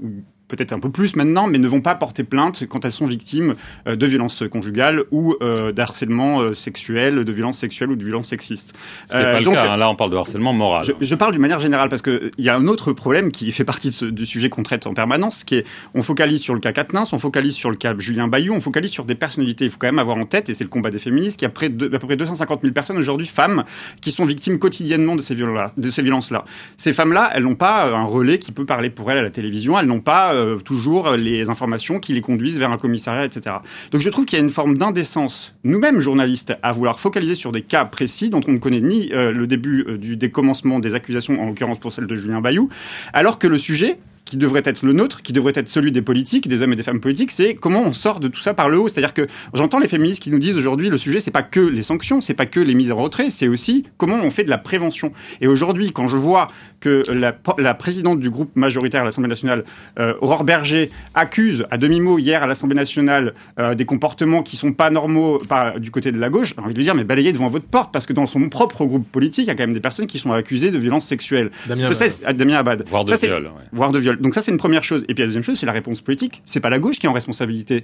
peut-être 0.48 0.72
un 0.72 0.80
peu 0.80 0.90
plus 0.90 1.14
maintenant, 1.14 1.46
mais 1.46 1.58
ne 1.58 1.68
vont 1.68 1.80
pas 1.80 1.94
porter 1.94 2.24
plainte 2.24 2.64
quand 2.68 2.84
elles 2.84 2.92
sont 2.92 3.06
victimes 3.06 3.54
euh, 3.86 3.96
de 3.96 4.06
violences 4.06 4.42
conjugales 4.50 5.04
ou 5.10 5.36
euh, 5.42 5.72
d'harcèlement 5.72 6.40
euh, 6.40 6.54
sexuel, 6.54 7.24
de 7.24 7.32
violences 7.32 7.58
sexuelles 7.58 7.90
ou 7.90 7.96
de 7.96 8.04
violences 8.04 8.28
sexistes. 8.28 8.74
Ce 9.06 9.16
n'est 9.16 9.22
pas 9.22 9.40
le 9.40 9.50
cas, 9.50 9.72
hein. 9.72 9.76
là 9.76 9.90
on 9.90 9.94
parle 9.94 10.10
de 10.10 10.16
harcèlement 10.16 10.52
moral. 10.52 10.84
Je, 11.00 11.14
parle 11.14 11.32
d'une 11.32 11.40
manière 11.40 11.60
générale 11.60 11.88
parce 11.88 12.02
qu'il 12.02 12.30
y 12.38 12.48
a 12.48 12.56
un 12.56 12.66
autre 12.66 12.92
problème 12.92 13.30
qui 13.30 13.50
fait 13.52 13.64
partie 13.64 13.90
du 13.90 14.26
sujet 14.26 14.48
qu'on 14.48 14.62
traite 14.62 14.86
en 14.86 14.94
permanence, 14.94 15.44
qui 15.44 15.56
est 15.56 15.66
on 15.94 16.02
focalise 16.02 16.40
sur 16.40 16.54
le 16.54 16.60
cas 16.60 16.72
Katnins, 16.72 17.04
on 17.12 17.18
focalise 17.18 17.54
sur 17.54 17.70
le 17.70 17.76
cas 17.76 17.94
Julien 17.98 18.28
Bayou, 18.28 18.54
on 18.54 18.60
focalise 18.60 18.90
sur 18.90 19.04
des 19.04 19.14
personnalités. 19.14 19.64
Il 19.64 19.70
faut 19.70 19.78
quand 19.78 19.88
même 19.88 19.98
avoir 19.98 20.16
en 20.16 20.24
tête, 20.24 20.48
et 20.48 20.54
c'est 20.54 20.64
le 20.64 20.70
combat 20.70 20.90
des 20.90 20.98
féministes, 20.98 21.38
qu'il 21.38 21.46
y 21.46 21.50
a 21.50 21.52
près 21.52 21.68
de, 21.68 21.86
à 21.86 21.98
peu 21.98 22.06
près 22.06 22.16
250 22.16 22.62
000 22.62 22.72
personnes 22.72 22.98
aujourd'hui, 22.98 23.26
femmes, 23.26 23.64
qui 24.00 24.10
sont 24.10 24.24
victimes 24.24 24.58
quotidiennement 24.58 25.16
de 25.16 25.22
ces 25.22 25.34
violences-là. 25.34 26.44
Ces 26.76 26.92
femmes-là, 26.92 27.30
elles 27.34 27.42
n'ont 27.42 27.54
pas 27.54 27.86
un 27.86 28.04
relais 28.04 28.38
qui 28.38 28.52
peut 28.52 28.64
parler 28.64 28.90
pour 28.90 29.10
elles 29.10 29.18
à 29.18 29.22
la 29.22 29.30
télévision, 29.30 29.78
elles 29.78 29.86
n'ont 29.86 30.00
pas 30.00 30.37
euh, 30.38 30.58
toujours 30.58 31.10
les 31.12 31.50
informations 31.50 31.98
qui 32.00 32.12
les 32.12 32.20
conduisent 32.20 32.58
vers 32.58 32.72
un 32.72 32.78
commissariat, 32.78 33.24
etc. 33.24 33.56
Donc 33.90 34.00
je 34.00 34.10
trouve 34.10 34.24
qu'il 34.24 34.38
y 34.38 34.40
a 34.40 34.44
une 34.44 34.50
forme 34.50 34.76
d'indécence, 34.76 35.54
nous-mêmes 35.64 35.98
journalistes, 35.98 36.54
à 36.62 36.72
vouloir 36.72 37.00
focaliser 37.00 37.34
sur 37.34 37.52
des 37.52 37.62
cas 37.62 37.84
précis 37.84 38.30
dont 38.30 38.40
on 38.46 38.52
ne 38.52 38.58
connaît 38.58 38.80
ni 38.80 39.12
euh, 39.12 39.32
le 39.32 39.46
début 39.46 39.84
euh, 39.88 39.98
du 39.98 40.16
décommencement 40.16 40.78
des 40.78 40.94
accusations, 40.94 41.40
en 41.42 41.46
l'occurrence 41.46 41.78
pour 41.78 41.92
celle 41.92 42.06
de 42.06 42.16
Julien 42.16 42.40
Bayou, 42.40 42.68
alors 43.12 43.38
que 43.38 43.46
le 43.46 43.58
sujet, 43.58 43.98
qui 44.28 44.36
devrait 44.36 44.62
être 44.66 44.84
le 44.84 44.92
nôtre, 44.92 45.22
qui 45.22 45.32
devrait 45.32 45.54
être 45.54 45.68
celui 45.68 45.90
des 45.90 46.02
politiques, 46.02 46.48
des 46.48 46.60
hommes 46.60 46.74
et 46.74 46.76
des 46.76 46.82
femmes 46.82 47.00
politiques, 47.00 47.30
c'est 47.30 47.54
comment 47.54 47.82
on 47.82 47.94
sort 47.94 48.20
de 48.20 48.28
tout 48.28 48.40
ça 48.40 48.52
par 48.52 48.68
le 48.68 48.78
haut. 48.78 48.88
C'est-à-dire 48.88 49.14
que 49.14 49.26
j'entends 49.54 49.78
les 49.78 49.88
féministes 49.88 50.22
qui 50.22 50.30
nous 50.30 50.38
disent 50.38 50.58
aujourd'hui 50.58 50.90
le 50.90 50.98
sujet 50.98 51.18
c'est 51.18 51.30
pas 51.30 51.42
que 51.42 51.60
les 51.60 51.82
sanctions, 51.82 52.20
c'est 52.20 52.34
pas 52.34 52.44
que 52.44 52.60
les 52.60 52.74
mises 52.74 52.92
en 52.92 52.96
retrait, 52.96 53.30
c'est 53.30 53.48
aussi 53.48 53.86
comment 53.96 54.16
on 54.22 54.30
fait 54.30 54.44
de 54.44 54.50
la 54.50 54.58
prévention. 54.58 55.12
Et 55.40 55.46
aujourd'hui, 55.46 55.92
quand 55.92 56.08
je 56.08 56.18
vois 56.18 56.48
que 56.80 57.02
la, 57.12 57.74
présidente 57.74 58.20
du 58.20 58.30
groupe 58.30 58.54
majoritaire 58.56 59.02
à 59.02 59.04
l'Assemblée 59.04 59.28
nationale, 59.28 59.64
euh, 59.98 60.14
Aurore 60.20 60.44
Berger, 60.44 60.90
accuse 61.14 61.66
à 61.70 61.78
demi-mot 61.78 62.18
hier 62.18 62.42
à 62.42 62.46
l'Assemblée 62.46 62.76
nationale 62.76 63.34
euh, 63.58 63.74
des 63.74 63.84
comportements 63.84 64.42
qui 64.42 64.56
sont 64.56 64.72
pas 64.72 64.90
normaux 64.90 65.38
du 65.78 65.90
côté 65.90 66.12
de 66.12 66.18
la 66.18 66.28
gauche, 66.28 66.54
j'ai 66.54 66.62
envie 66.62 66.74
de 66.74 66.78
lui 66.78 66.84
dire 66.84 66.94
mais 66.94 67.04
balayez 67.04 67.32
devant 67.32 67.48
votre 67.48 67.66
porte 67.66 67.92
parce 67.92 68.06
que 68.06 68.12
dans 68.12 68.26
son 68.26 68.48
propre 68.48 68.84
groupe 68.84 69.10
politique, 69.10 69.46
il 69.46 69.48
y 69.48 69.50
a 69.50 69.54
quand 69.54 69.64
même 69.64 69.72
des 69.72 69.80
personnes 69.80 70.06
qui 70.06 70.18
sont 70.18 70.32
accusées 70.32 70.70
de 70.70 70.78
violences 70.78 71.06
sexuelles. 71.06 71.50
Damien 71.66 71.86
Abad. 71.86 72.36
Damien 72.36 72.58
Abad. 72.58 72.84
Voire 72.88 73.04
de 73.04 73.14
viol. 73.14 73.50
Voire 73.72 73.90
de 73.90 73.98
viol. 73.98 74.18
Donc 74.20 74.34
ça, 74.34 74.42
c'est 74.42 74.50
une 74.50 74.58
première 74.58 74.84
chose. 74.84 75.04
Et 75.08 75.14
puis 75.14 75.22
la 75.22 75.26
deuxième 75.26 75.42
chose, 75.42 75.58
c'est 75.58 75.66
la 75.66 75.72
réponse 75.72 76.00
politique. 76.00 76.42
C'est 76.44 76.60
pas 76.60 76.70
la 76.70 76.78
gauche 76.78 76.98
qui 76.98 77.06
est 77.06 77.08
en 77.08 77.12
responsabilité. 77.12 77.82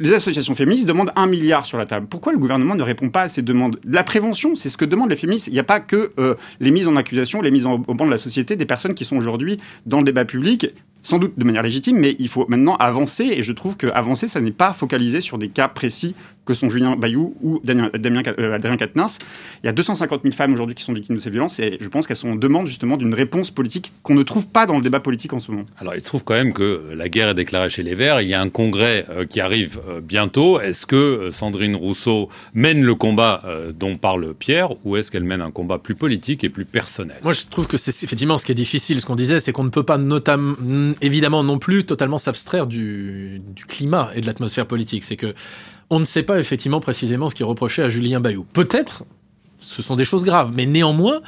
Les 0.00 0.12
associations 0.12 0.54
féministes 0.54 0.86
demandent 0.86 1.12
un 1.16 1.26
milliard 1.26 1.66
sur 1.66 1.78
la 1.78 1.86
table. 1.86 2.06
Pourquoi 2.08 2.32
le 2.32 2.38
gouvernement 2.38 2.74
ne 2.74 2.82
répond 2.82 3.08
pas 3.08 3.22
à 3.22 3.28
ces 3.28 3.42
demandes? 3.42 3.78
La 3.88 4.04
prévention, 4.04 4.54
c'est 4.54 4.68
ce 4.68 4.76
que 4.76 4.84
demandent 4.84 5.10
les 5.10 5.16
féministes. 5.16 5.46
Il 5.46 5.52
n'y 5.52 5.58
a 5.58 5.64
pas 5.64 5.80
que 5.80 6.12
euh, 6.18 6.34
les 6.60 6.70
mises 6.70 6.88
en 6.88 6.96
accusation, 6.96 7.40
les 7.40 7.50
mises 7.50 7.66
au 7.66 7.78
banc 7.78 8.06
de 8.06 8.10
la 8.10 8.18
société 8.18 8.33
des 8.42 8.66
personnes 8.66 8.94
qui 8.94 9.04
sont 9.04 9.16
aujourd'hui 9.16 9.58
dans 9.86 9.98
le 9.98 10.04
débat 10.04 10.24
public 10.24 10.66
sans 11.04 11.18
doute 11.18 11.38
de 11.38 11.44
manière 11.44 11.62
légitime, 11.62 11.98
mais 11.98 12.16
il 12.18 12.28
faut 12.28 12.46
maintenant 12.48 12.76
avancer, 12.76 13.24
et 13.24 13.42
je 13.42 13.52
trouve 13.52 13.76
que 13.76 13.86
avancer, 13.88 14.26
ça 14.26 14.40
n'est 14.40 14.50
pas 14.50 14.72
focalisé 14.72 15.20
sur 15.20 15.38
des 15.38 15.50
cas 15.50 15.68
précis 15.68 16.16
que 16.44 16.54
sont 16.54 16.68
Julien 16.68 16.96
Bayou 16.96 17.36
ou 17.42 17.60
Damien, 17.64 17.90
Damien 17.94 18.22
euh, 18.38 18.54
Adrien 18.54 18.76
Quatennens. 18.76 19.18
Il 19.62 19.66
y 19.66 19.68
a 19.68 19.72
250 19.72 20.22
000 20.22 20.34
femmes 20.34 20.52
aujourd'hui 20.52 20.74
qui 20.74 20.84
sont 20.84 20.92
victimes 20.92 21.16
de 21.16 21.20
ces 21.20 21.30
violences, 21.30 21.58
et 21.60 21.78
je 21.80 21.88
pense 21.88 22.06
qu'elles 22.06 22.16
sont 22.16 22.30
en 22.30 22.36
demande 22.36 22.66
justement 22.66 22.96
d'une 22.96 23.14
réponse 23.14 23.50
politique 23.50 23.92
qu'on 24.02 24.14
ne 24.14 24.22
trouve 24.22 24.48
pas 24.48 24.66
dans 24.66 24.76
le 24.76 24.82
débat 24.82 25.00
politique 25.00 25.32
en 25.32 25.40
ce 25.40 25.50
moment. 25.50 25.64
Alors, 25.78 25.94
il 25.94 26.02
trouve 26.02 26.24
quand 26.24 26.34
même 26.34 26.52
que 26.52 26.92
la 26.94 27.08
guerre 27.08 27.30
est 27.30 27.34
déclarée 27.34 27.68
chez 27.68 27.82
les 27.82 27.94
Verts, 27.94 28.20
il 28.20 28.28
y 28.28 28.34
a 28.34 28.40
un 28.40 28.50
congrès 28.50 29.06
euh, 29.10 29.24
qui 29.24 29.40
arrive 29.40 29.80
euh, 29.88 30.00
bientôt. 30.00 30.60
Est-ce 30.60 30.86
que 30.86 31.30
Sandrine 31.30 31.76
Rousseau 31.76 32.28
mène 32.52 32.82
le 32.82 32.94
combat 32.94 33.42
dont 33.78 33.96
parle 33.96 34.34
Pierre, 34.34 34.70
ou 34.84 34.96
est-ce 34.96 35.10
qu'elle 35.10 35.24
mène 35.24 35.40
un 35.40 35.50
combat 35.50 35.78
plus 35.78 35.94
politique 35.94 36.44
et 36.44 36.48
plus 36.48 36.64
personnel? 36.64 37.16
Moi, 37.22 37.32
je 37.32 37.42
trouve 37.48 37.66
que 37.66 37.76
c'est 37.76 37.90
effectivement 38.04 38.38
ce 38.38 38.44
qui 38.44 38.52
est 38.52 38.56
difficile, 38.56 39.00
ce 39.00 39.06
qu'on 39.06 39.14
disait, 39.14 39.40
c'est 39.40 39.52
qu'on 39.52 39.64
ne 39.64 39.70
peut 39.70 39.82
pas 39.82 39.98
notamment 39.98 40.54
évidemment 41.00 41.44
non 41.44 41.58
plus 41.58 41.84
totalement 41.84 42.18
s'abstraire 42.18 42.66
du, 42.66 43.42
climat 43.68 44.10
et 44.14 44.20
de 44.20 44.26
l'atmosphère 44.26 44.66
politique. 44.66 45.04
C'est 45.04 45.16
que 45.16 45.34
on 45.90 46.00
ne 46.00 46.04
sait 46.04 46.22
pas 46.22 46.38
effectivement 46.38 46.80
précisément 46.80 47.28
ce 47.28 47.34
qui 47.34 47.42
est 47.42 47.46
reproché 47.46 47.82
à 47.82 47.88
Julien 47.88 48.20
Bayou. 48.20 48.46
Peut-être, 48.52 49.04
ce 49.60 49.82
sont 49.82 49.96
des 49.96 50.04
choses 50.04 50.24
graves, 50.24 50.52
mais 50.54 50.66
néanmoins, 50.66 51.20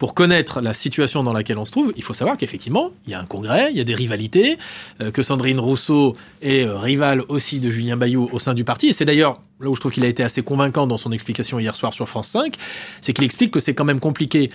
pour 0.00 0.14
connaître 0.14 0.62
la 0.62 0.72
situation 0.72 1.22
dans 1.22 1.34
laquelle 1.34 1.58
on 1.58 1.66
se 1.66 1.72
trouve, 1.72 1.92
il 1.94 2.02
faut 2.02 2.14
savoir 2.14 2.38
qu'effectivement, 2.38 2.90
il 3.06 3.10
y 3.10 3.14
a 3.14 3.20
un 3.20 3.26
congrès, 3.26 3.68
il 3.70 3.76
y 3.76 3.80
a 3.80 3.84
des 3.84 3.94
rivalités, 3.94 4.56
euh, 5.02 5.10
que 5.10 5.22
Sandrine 5.22 5.60
Rousseau 5.60 6.16
est 6.40 6.64
euh, 6.64 6.78
rivale 6.78 7.22
aussi 7.28 7.60
de 7.60 7.70
Julien 7.70 7.98
Bayou 7.98 8.30
au 8.32 8.38
sein 8.38 8.54
du 8.54 8.64
parti. 8.64 8.88
Et 8.88 8.92
c'est 8.94 9.04
d'ailleurs 9.04 9.42
là 9.60 9.68
où 9.68 9.74
je 9.74 9.80
trouve 9.80 9.92
qu'il 9.92 10.04
a 10.04 10.08
été 10.08 10.22
assez 10.22 10.42
convaincant 10.42 10.86
dans 10.86 10.96
son 10.96 11.12
explication 11.12 11.58
hier 11.58 11.76
soir 11.76 11.92
sur 11.92 12.08
France 12.08 12.28
5, 12.28 12.54
c'est 13.02 13.12
qu'il 13.12 13.24
explique 13.24 13.50
que 13.50 13.60
c'est 13.60 13.74
quand 13.74 13.84
même 13.84 14.00
compliqué 14.00 14.50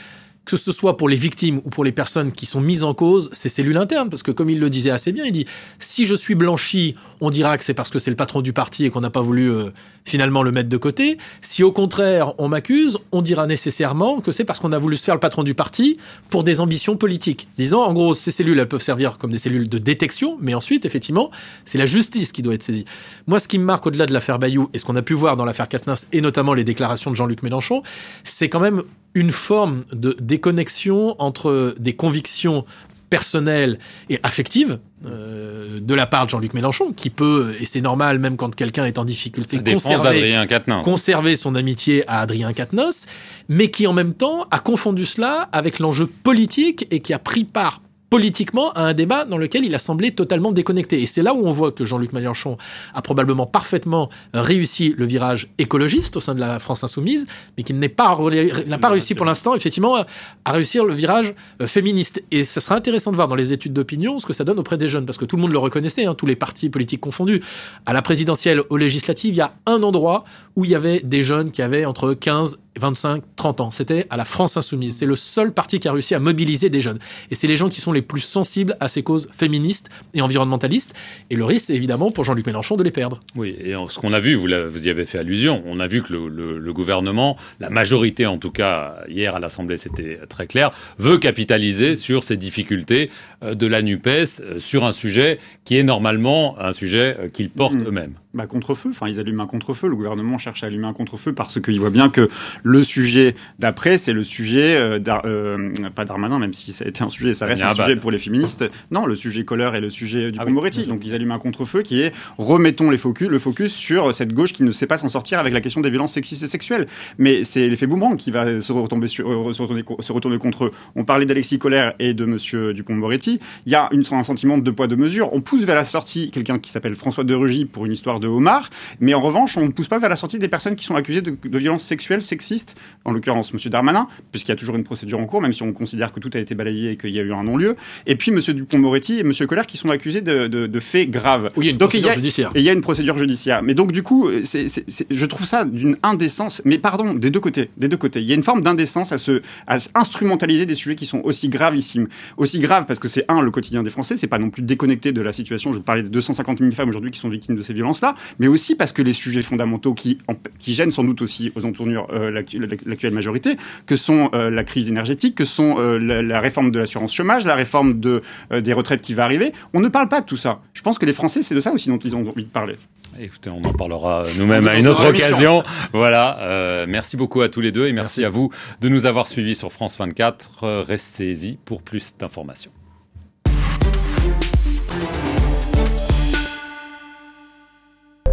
que 0.46 0.58
ce 0.58 0.72
soit 0.72 0.96
pour 0.96 1.10
les 1.10 1.16
victimes 1.16 1.60
ou 1.66 1.70
pour 1.70 1.84
les 1.84 1.92
personnes 1.92 2.32
qui 2.32 2.46
sont 2.46 2.62
mises 2.62 2.84
en 2.84 2.94
cause, 2.94 3.30
ces 3.34 3.50
cellules 3.50 3.78
internes. 3.78 4.10
Parce 4.10 4.24
que 4.24 4.32
comme 4.32 4.50
il 4.50 4.60
le 4.60 4.70
disait 4.70 4.92
assez 4.92 5.12
bien, 5.12 5.25
il 5.25 5.32
dit, 5.32 5.46
si 5.80 6.06
je 6.06 6.16
suis 6.16 6.36
blanchi, 6.36 6.96
on 7.20 7.30
dira 7.30 7.58
que 7.58 7.64
c'est 7.64 7.74
parce 7.74 7.90
que 7.90 8.00
c'est 8.00 8.12
le 8.12 8.16
patron 8.16 8.42
du 8.42 8.54
parti 8.54 8.86
et 8.86 8.90
qu'on 8.90 9.02
n'a 9.02 9.10
pas 9.10 9.22
voulu 9.22 9.52
euh, 9.52 9.72
finalement 10.06 10.44
le 10.44 10.52
mettre 10.52 10.70
de 10.70 10.78
côté. 10.78 11.18
Si 11.42 11.64
au 11.64 11.72
contraire 11.72 12.34
on 12.38 12.48
m'accuse, 12.48 12.98
on 13.12 13.22
dira 13.22 13.48
nécessairement 13.48 14.22
que 14.22 14.32
c'est 14.32 14.46
parce 14.46 14.60
qu'on 14.60 14.72
a 14.72 14.80
voulu 14.80 14.98
se 14.98 15.04
faire 15.04 15.16
le 15.16 15.20
patron 15.20 15.44
du 15.44 15.56
parti 15.56 15.98
pour 16.30 16.44
des 16.44 16.62
ambitions 16.62 16.96
politiques. 16.96 17.48
Disons, 17.58 17.82
en 17.82 17.94
gros, 17.94 18.14
ces 18.14 18.32
cellules, 18.32 18.60
elles 18.60 18.68
peuvent 18.68 18.82
servir 18.82 19.18
comme 19.18 19.32
des 19.32 19.38
cellules 19.40 19.68
de 19.68 19.78
détection, 19.80 20.38
mais 20.40 20.54
ensuite, 20.54 20.86
effectivement, 20.86 21.32
c'est 21.66 21.78
la 21.78 21.88
justice 21.88 22.32
qui 22.32 22.42
doit 22.42 22.54
être 22.54 22.64
saisie. 22.64 22.86
Moi, 23.25 23.40
ce 23.40 23.48
qui 23.48 23.58
me 23.58 23.66
marque 23.66 23.86
au-delà 23.88 24.06
de 24.06 24.14
l'affaire 24.14 24.38
Bayou 24.38 24.70
et 24.74 24.80
ce 24.80 24.86
qu'on 24.86 24.96
a 24.96 25.02
pu 25.02 25.14
voir 25.14 25.38
dans 25.38 25.46
l'affaire 25.46 25.68
Katniss 25.68 26.08
et 26.14 26.22
notamment 26.22 26.54
les 26.54 26.64
déclarations 26.64 27.10
de 27.10 27.16
Jean-Luc 27.16 27.42
Mélenchon, 27.42 27.82
c'est 28.24 28.50
quand 28.50 28.60
même 28.60 28.84
une 29.16 29.32
forme 29.32 29.86
de 29.92 30.16
déconnexion 30.20 31.16
entre 31.20 31.74
des 31.80 31.96
convictions 31.96 32.66
personnelle 33.10 33.80
et 34.10 34.20
affective 34.24 34.80
euh, 35.06 35.80
de 35.80 35.94
la 35.94 36.06
part 36.06 36.26
de 36.26 36.32
Jean-Luc 36.32 36.54
Mélenchon, 36.54 36.92
qui 36.92 37.10
peut, 37.10 37.54
et 37.60 37.66
c'est 37.66 37.82
normal 37.82 38.20
même 38.20 38.36
quand 38.36 38.54
quelqu'un 38.54 38.86
est 38.86 38.98
en 38.98 39.06
difficulté, 39.06 39.60
conserver, 39.64 40.36
conserver 40.84 41.36
son 41.36 41.56
amitié 41.56 42.04
à 42.08 42.22
Adrien 42.22 42.52
Quatennens, 42.54 43.06
mais 43.48 43.70
qui 43.70 43.88
en 43.88 43.94
même 43.94 44.14
temps 44.14 44.48
a 44.52 44.60
confondu 44.60 45.06
cela 45.06 45.50
avec 45.52 45.80
l'enjeu 45.80 46.08
politique 46.08 46.88
et 46.92 47.00
qui 47.00 47.14
a 47.14 47.20
pris 47.20 47.44
part 47.44 47.82
politiquement 48.10 48.72
à 48.74 48.82
un 48.82 48.94
débat 48.94 49.26
dans 49.26 49.38
lequel 49.38 49.66
il 49.66 49.74
a 49.76 49.80
semblé 49.80 50.12
totalement 50.12 50.52
déconnecté. 50.52 51.02
Et 51.02 51.06
c'est 51.06 51.22
là 51.22 51.34
où 51.34 51.46
on 51.48 51.52
voit 51.52 51.72
que 51.72 51.86
Jean-Luc 51.86 52.14
Mélenchon 52.14 52.58
a 52.94 53.02
probablement 53.02 53.46
parfaitement 53.46 54.10
réussi 54.34 54.94
le 54.98 55.06
virage 55.06 55.50
écologiste 55.58 56.18
au 56.18 56.20
sein 56.20 56.36
de 56.36 56.40
la 56.40 56.60
France 56.60 56.84
insoumise, 56.84 57.28
mais 57.58 57.64
qu'il 57.64 57.80
n'a 57.80 57.90
pas 57.90 58.90
réussi 58.90 59.16
pour 59.16 59.26
l'instant 59.26 59.56
effectivement 59.56 60.06
à 60.46 60.52
réussir 60.52 60.86
le 60.86 60.94
virage 60.94 61.34
euh, 61.62 61.68
féministe. 61.68 62.24
Et 62.32 62.44
ça 62.44 62.62
sera 62.62 62.76
intéressant 62.76 63.12
de 63.12 63.16
voir 63.16 63.28
dans 63.28 63.36
les 63.36 63.54
études 63.54 63.74
d'opinion 63.74 64.20
ce 64.20 64.26
que 64.26 64.34
ça 64.34 64.44
donne 64.44 64.60
auprès 64.60 64.78
des 64.78 64.88
jeunes, 64.88 65.06
parce 65.06 65.18
que 65.18 65.26
tout 65.26 65.36
le 65.36 65.42
monde 65.42 65.52
le 65.52 65.58
reconnaissait, 65.58 66.06
hein, 66.06 66.14
tous 66.16 66.26
les 66.26 66.36
partis 66.36 66.70
politiques 66.70 67.02
confondus. 67.02 67.42
À 67.86 67.94
la 67.94 68.02
présidentielle, 68.02 68.62
aux 68.70 68.78
législatives, 68.78 69.34
il 69.34 69.38
y 69.38 69.42
a 69.42 69.54
un 69.66 69.84
endroit 69.84 70.24
où 70.56 70.66
il 70.66 70.72
y 70.72 70.76
avait 70.76 71.00
des 71.02 71.24
jeunes 71.24 71.52
qui 71.52 71.62
avaient 71.62 71.86
entre 71.86 72.14
15 72.14 72.60
25, 72.80 73.24
30 73.36 73.62
ans. 73.62 73.72
C'était 73.72 74.06
à 74.10 74.18
la 74.18 74.26
France 74.26 74.58
Insoumise. 74.58 74.98
C'est 74.98 75.06
le 75.06 75.16
seul 75.16 75.54
parti 75.54 75.80
qui 75.80 75.88
a 75.88 75.94
réussi 75.94 76.16
à 76.16 76.20
mobiliser 76.20 76.70
des 76.70 76.82
jeunes. 76.82 77.00
Et 77.32 77.36
c'est 77.36 77.48
les 77.48 77.56
gens 77.56 77.70
qui 77.70 77.82
sont 77.82 77.92
les 77.92 78.02
plus 78.02 78.20
sensibles 78.20 78.76
à 78.80 78.88
ces 78.88 79.04
causes 79.04 79.30
féministes 79.34 79.90
et 80.14 80.22
environnementalistes. 80.22 80.94
Et 81.30 81.36
le 81.36 81.46
risque, 81.46 81.68
c'est 81.68 81.76
évidemment 81.76 82.12
pour 82.12 82.24
Jean-Luc 82.24 82.46
Mélenchon 82.46 82.76
de 82.76 82.84
les 82.84 82.92
perdre. 82.92 83.20
Oui, 83.36 83.56
et 83.60 83.74
ce 83.90 84.00
qu'on 84.00 84.14
a 84.14 84.20
vu, 84.20 84.36
vous, 84.36 84.48
vous 84.70 84.88
y 84.88 84.90
avez 84.90 85.06
fait 85.06 85.20
allusion, 85.20 85.64
on 85.66 85.80
a 85.80 85.88
vu 85.88 86.04
que 86.04 86.14
le, 86.14 86.58
le 86.60 86.74
gouvernement, 86.74 87.38
la 87.60 87.70
majorité 87.70 88.26
en 88.26 88.38
tout 88.38 88.52
cas, 88.52 88.98
hier 89.08 89.36
à 89.36 89.40
l'Assemblée, 89.40 89.78
c'était 89.78 90.20
très 90.28 90.48
clair, 90.48 90.72
veut 90.98 91.18
capitaliser 91.18 91.96
sur 91.96 92.24
ces 92.24 92.38
difficultés 92.38 93.10
euh, 93.44 93.56
de 93.56 93.68
la 93.68 93.82
NUPES 93.82 94.08
euh, 94.08 94.60
sur 94.60 94.84
un 94.84 94.92
sujet 94.92 95.40
qui 95.64 95.78
est 95.78 95.84
normalement 95.84 96.60
un 96.60 96.74
sujet 96.74 97.16
euh, 97.20 97.30
qu'ils 97.30 97.50
portent 97.50 97.76
mmh. 97.76 97.88
eux-mêmes 97.88 98.16
bah, 98.36 98.48
contre-feu. 98.48 98.89
Enfin, 98.89 99.08
ils 99.08 99.20
allument 99.20 99.44
un 99.44 99.48
contre-feu. 99.48 99.88
Le 99.88 99.96
gouvernement 99.96 100.38
cherche 100.38 100.63
à 100.63 100.68
allumer 100.68 100.88
un 100.88 100.94
contre-feu 100.94 101.34
parce 101.34 101.60
qu'il 101.60 101.80
voit 101.80 101.89
bien 101.89 102.10
que 102.10 102.30
le 102.63 102.84
sujet 102.84 103.36
d'après, 103.60 103.98
c'est 103.98 104.13
le 104.13 104.24
sujet, 104.24 104.75
euh, 104.75 105.00
euh, 105.25 105.72
pas 105.96 106.06
d'Armanin, 106.06 106.38
même 106.38 106.54
si 106.54 106.74
ça 106.74 106.86
a 106.86 106.88
été 106.88 107.04
un 107.04 107.10
sujet, 107.10 107.34
ça 107.34 107.46
reste 107.46 107.63
un 107.63 107.74
sujet 107.74 107.96
pour 107.96 108.12
les 108.12 108.20
féministes. 108.20 108.65
Non, 108.92 109.06
le 109.06 109.15
sujet 109.15 109.46
Colleur 109.46 109.75
et 109.75 109.82
le 109.82 109.89
sujet 109.89 110.32
du 110.32 110.39
ah 110.42 110.46
moretti 110.46 110.86
Donc, 110.86 111.06
ils 111.06 111.15
allument 111.15 111.36
un 111.36 111.39
contre-feu 111.39 111.82
qui 111.82 112.01
est 112.01 112.13
remettons 112.38 112.89
les 112.89 112.98
focus, 112.98 113.30
le 113.30 113.39
focus 113.39 113.74
sur 113.74 114.13
cette 114.13 114.34
gauche 114.34 114.54
qui 114.54 114.63
ne 114.63 114.72
sait 114.72 114.88
pas 114.88 114.98
s'en 114.98 115.10
sortir 115.10 115.39
avec 115.39 115.54
la 115.54 115.62
question 115.62 115.82
des 115.82 115.89
violences 115.89 116.13
sexistes 116.13 116.44
et 116.44 116.48
sexuelles. 116.48 116.88
Mais 117.18 117.44
c'est 117.44 117.68
l'effet 117.70 117.88
boomerang 117.88 118.18
qui 118.18 118.32
va 118.32 118.60
se 118.60 118.74
retomber 118.74 119.08
sur, 119.08 119.32
euh, 119.32 119.54
se, 119.54 119.62
retourner, 119.62 119.84
se 120.00 120.12
retourner 120.12 120.38
contre 120.38 120.65
eux. 120.65 120.72
On 120.96 121.06
parlait 121.06 121.25
d'Alexis 121.25 121.60
Collère 121.60 121.94
et 122.00 122.13
de 122.13 122.25
Monsieur 122.25 122.74
Dupont-Moretti. 122.74 123.39
Il 123.65 123.72
y 123.72 123.75
a 123.75 123.88
une, 123.92 124.04
un 124.12 124.24
sentiment 124.24 124.58
de 124.58 124.63
deux 124.63 124.74
poids 124.74 124.88
deux 124.88 124.96
mesures. 124.96 125.34
On 125.34 125.42
pousse 125.42 125.63
vers 125.63 125.75
la 125.75 125.84
sortie 125.84 126.32
quelqu'un 126.32 126.60
qui 126.60 126.72
s'appelle 126.72 126.96
François 126.96 127.24
de 127.24 127.34
Rugy 127.34 127.65
pour 127.65 127.86
une 127.86 127.92
histoire 127.92 128.20
de 128.20 128.25
de 128.25 128.29
homard, 128.29 128.70
mais 129.00 129.13
en 129.13 129.22
revanche, 129.22 129.58
on 129.58 129.65
ne 129.65 129.72
pousse 129.72 129.88
pas 129.88 130.00
vers 130.00 130.10
la 130.10 130.15
sortie 130.15 130.39
des 130.39 130.48
personnes 130.48 130.75
qui 130.75 130.86
sont 130.86 130.96
accusées 130.96 131.22
de, 131.22 131.38
violences 131.58 131.84
sexuelles, 131.84 132.24
sexistes, 132.24 132.79
en 133.05 133.12
l'occurrence 133.12 133.51
M. 133.53 133.60
Darmanin, 133.70 134.08
puisqu'il 134.32 134.51
y 134.51 134.53
a 134.53 134.55
toujours 134.55 134.75
une 134.75 134.84
procédure 134.84 135.20
en 135.20 135.25
cours, 135.25 135.41
même 135.41 135.53
si 135.53 135.63
on 135.63 135.74
considère 135.74 136.12
que 136.12 136.20
tout 136.20 136.32
a 136.34 136.39
été 136.39 136.55
balayé 136.55 136.91
et 136.91 136.98
qu'il 136.98 137.12
y 137.12 137.20
a 137.20 137.24
eu 137.24 137.34
un 137.34 137.44
non-lieu, 137.44 137.75
et 138.05 138.15
puis 138.15 138.32
M. 138.32 138.39
Dupont-Moretti 138.39 139.20
et 139.20 139.22
M. 139.22 139.32
Colère 139.48 139.67
qui 139.67 139.77
sont 139.77 139.89
accusés 139.89 140.22
de, 140.22 140.79
faits 140.79 141.10
graves. 141.10 141.51
Oui, 141.55 141.65
il 141.65 141.67
y 141.67 141.70
a 141.70 141.72
une 141.72 141.77
procédure 141.77 142.13
judiciaire. 142.13 142.50
Et 142.55 142.60
il 142.60 142.65
y 142.65 142.70
a 142.70 142.74
une 142.74 142.82
procédure 142.82 143.17
judiciaire. 143.17 143.63
Mais 143.63 143.74
donc, 143.74 143.91
du 143.91 144.03
coup, 144.03 144.29
je 144.29 145.25
trouve 145.25 145.46
ça 145.46 145.65
d'une 145.65 145.98
indécence, 146.03 146.62
mais 146.65 146.77
pardon, 146.77 147.13
des 147.13 147.29
deux 147.29 147.39
côtés, 147.39 147.70
des 147.77 147.88
deux 147.88 147.98
côtés. 147.98 148.22
Il 148.22 148.27
y 148.27 148.32
a 148.32 148.36
une 148.36 148.44
forme 148.44 148.62
d'indécence 148.62 149.12
à 149.12 149.17
se 149.17 149.41
à 149.67 149.77
instrumentaliser 149.96 150.65
des 150.65 150.75
sujets 150.75 150.96
qui 150.96 151.05
sont 151.05 151.22
aussi 151.24 151.50
gravissimes. 151.50 152.08
Aussi 152.38 152.60
graves 152.60 152.86
parce 152.86 153.00
que 153.00 153.08
c'est, 153.08 153.25
un, 153.27 153.41
le 153.41 153.51
quotidien 153.51 153.84
des 153.84 153.89
Français, 153.89 154.17
c'est 154.17 154.27
pas 154.27 154.39
non 154.39 154.50
plus 154.50 154.62
déconnecté 154.62 155.12
de 155.12 155.22
la 155.22 155.32
situation. 155.32 155.74
Je 155.74 155.79
parlais 155.79 156.03
de 156.03 156.10
250 156.10 156.60
000 156.60 156.72
femmes 156.72 156.89
aujourd'hui 156.89 157.12
qui 157.12 157.20
sont 157.20 157.29
victimes 157.29 157.55
de 157.55 157.63
ces 157.63 157.74
violences-là, 157.74 158.15
mais 158.40 158.48
aussi 158.48 158.76
parce 158.76 158.92
que 158.92 159.02
les 159.02 159.14
sujets 159.14 159.42
fondamentaux 159.42 159.94
qui, 159.94 160.18
qui 160.60 160.74
gênent 160.74 160.92
sans 160.92 161.04
doute 161.04 161.22
aussi 161.22 161.52
aux 161.56 161.66
entournures 161.66 162.08
euh, 162.14 162.32
l'actuelle 162.32 163.14
majorité, 163.14 163.58
que 163.86 163.96
sont 163.96 164.30
euh, 164.34 164.50
la 164.50 164.64
crise 164.64 164.90
énergétique, 164.90 165.36
que 165.36 165.46
sont 165.46 165.76
euh, 165.78 165.98
la, 165.98 166.40
réforme 166.40 166.72
de 166.72 166.80
l'assurance 166.80 167.14
chômage, 167.14 167.46
la 167.46 167.56
réforme 167.56 168.00
de, 168.00 168.22
des 168.52 168.74
retraites 168.74 169.02
qui 169.02 169.14
va 169.14 169.24
arriver. 169.24 169.54
On 169.74 169.80
ne 169.80 169.88
parle 169.88 170.08
pas 170.10 170.22
de 170.22 170.26
tout 170.26 170.38
ça. 170.38 170.60
Je 170.74 170.82
pense 170.82 170.98
que 170.98 171.06
les 171.06 171.14
Français, 171.14 171.42
c'est 171.42 171.56
de 171.56 171.60
ça 171.60 171.72
aussi 171.72 171.90
dont 171.90 171.98
ils 171.98 172.16
ont 172.16 172.20
envie 172.20 172.44
de 172.44 172.50
parler. 172.50 172.76
Écoutez, 173.20 173.50
on 173.50 173.64
en 173.64 173.74
parlera 173.74 174.26
nous-mêmes 174.38 174.68
à 174.68 174.76
une 174.76 174.88
autre 174.88 175.08
occasion. 175.10 175.64
Voilà. 175.94 176.86
merci 176.88 177.18
beaucoup 177.18 177.42
à 177.42 177.50
tous 177.50 177.62
les 177.62 177.72
deux 177.72 177.88
et 177.88 177.94
merci, 177.94 178.06
merci 178.06 178.26
à 178.26 178.30
vous 178.30 178.52
de 178.82 178.90
nous 178.90 179.08
avoir 179.08 179.28
suivis 179.28 179.56
sur 179.56 179.72
France 179.72 179.98
24. 179.98 180.84
Restez-y 180.84 181.58
pour 181.66 181.82
plus 181.82 182.16
d'informations. 182.18 182.72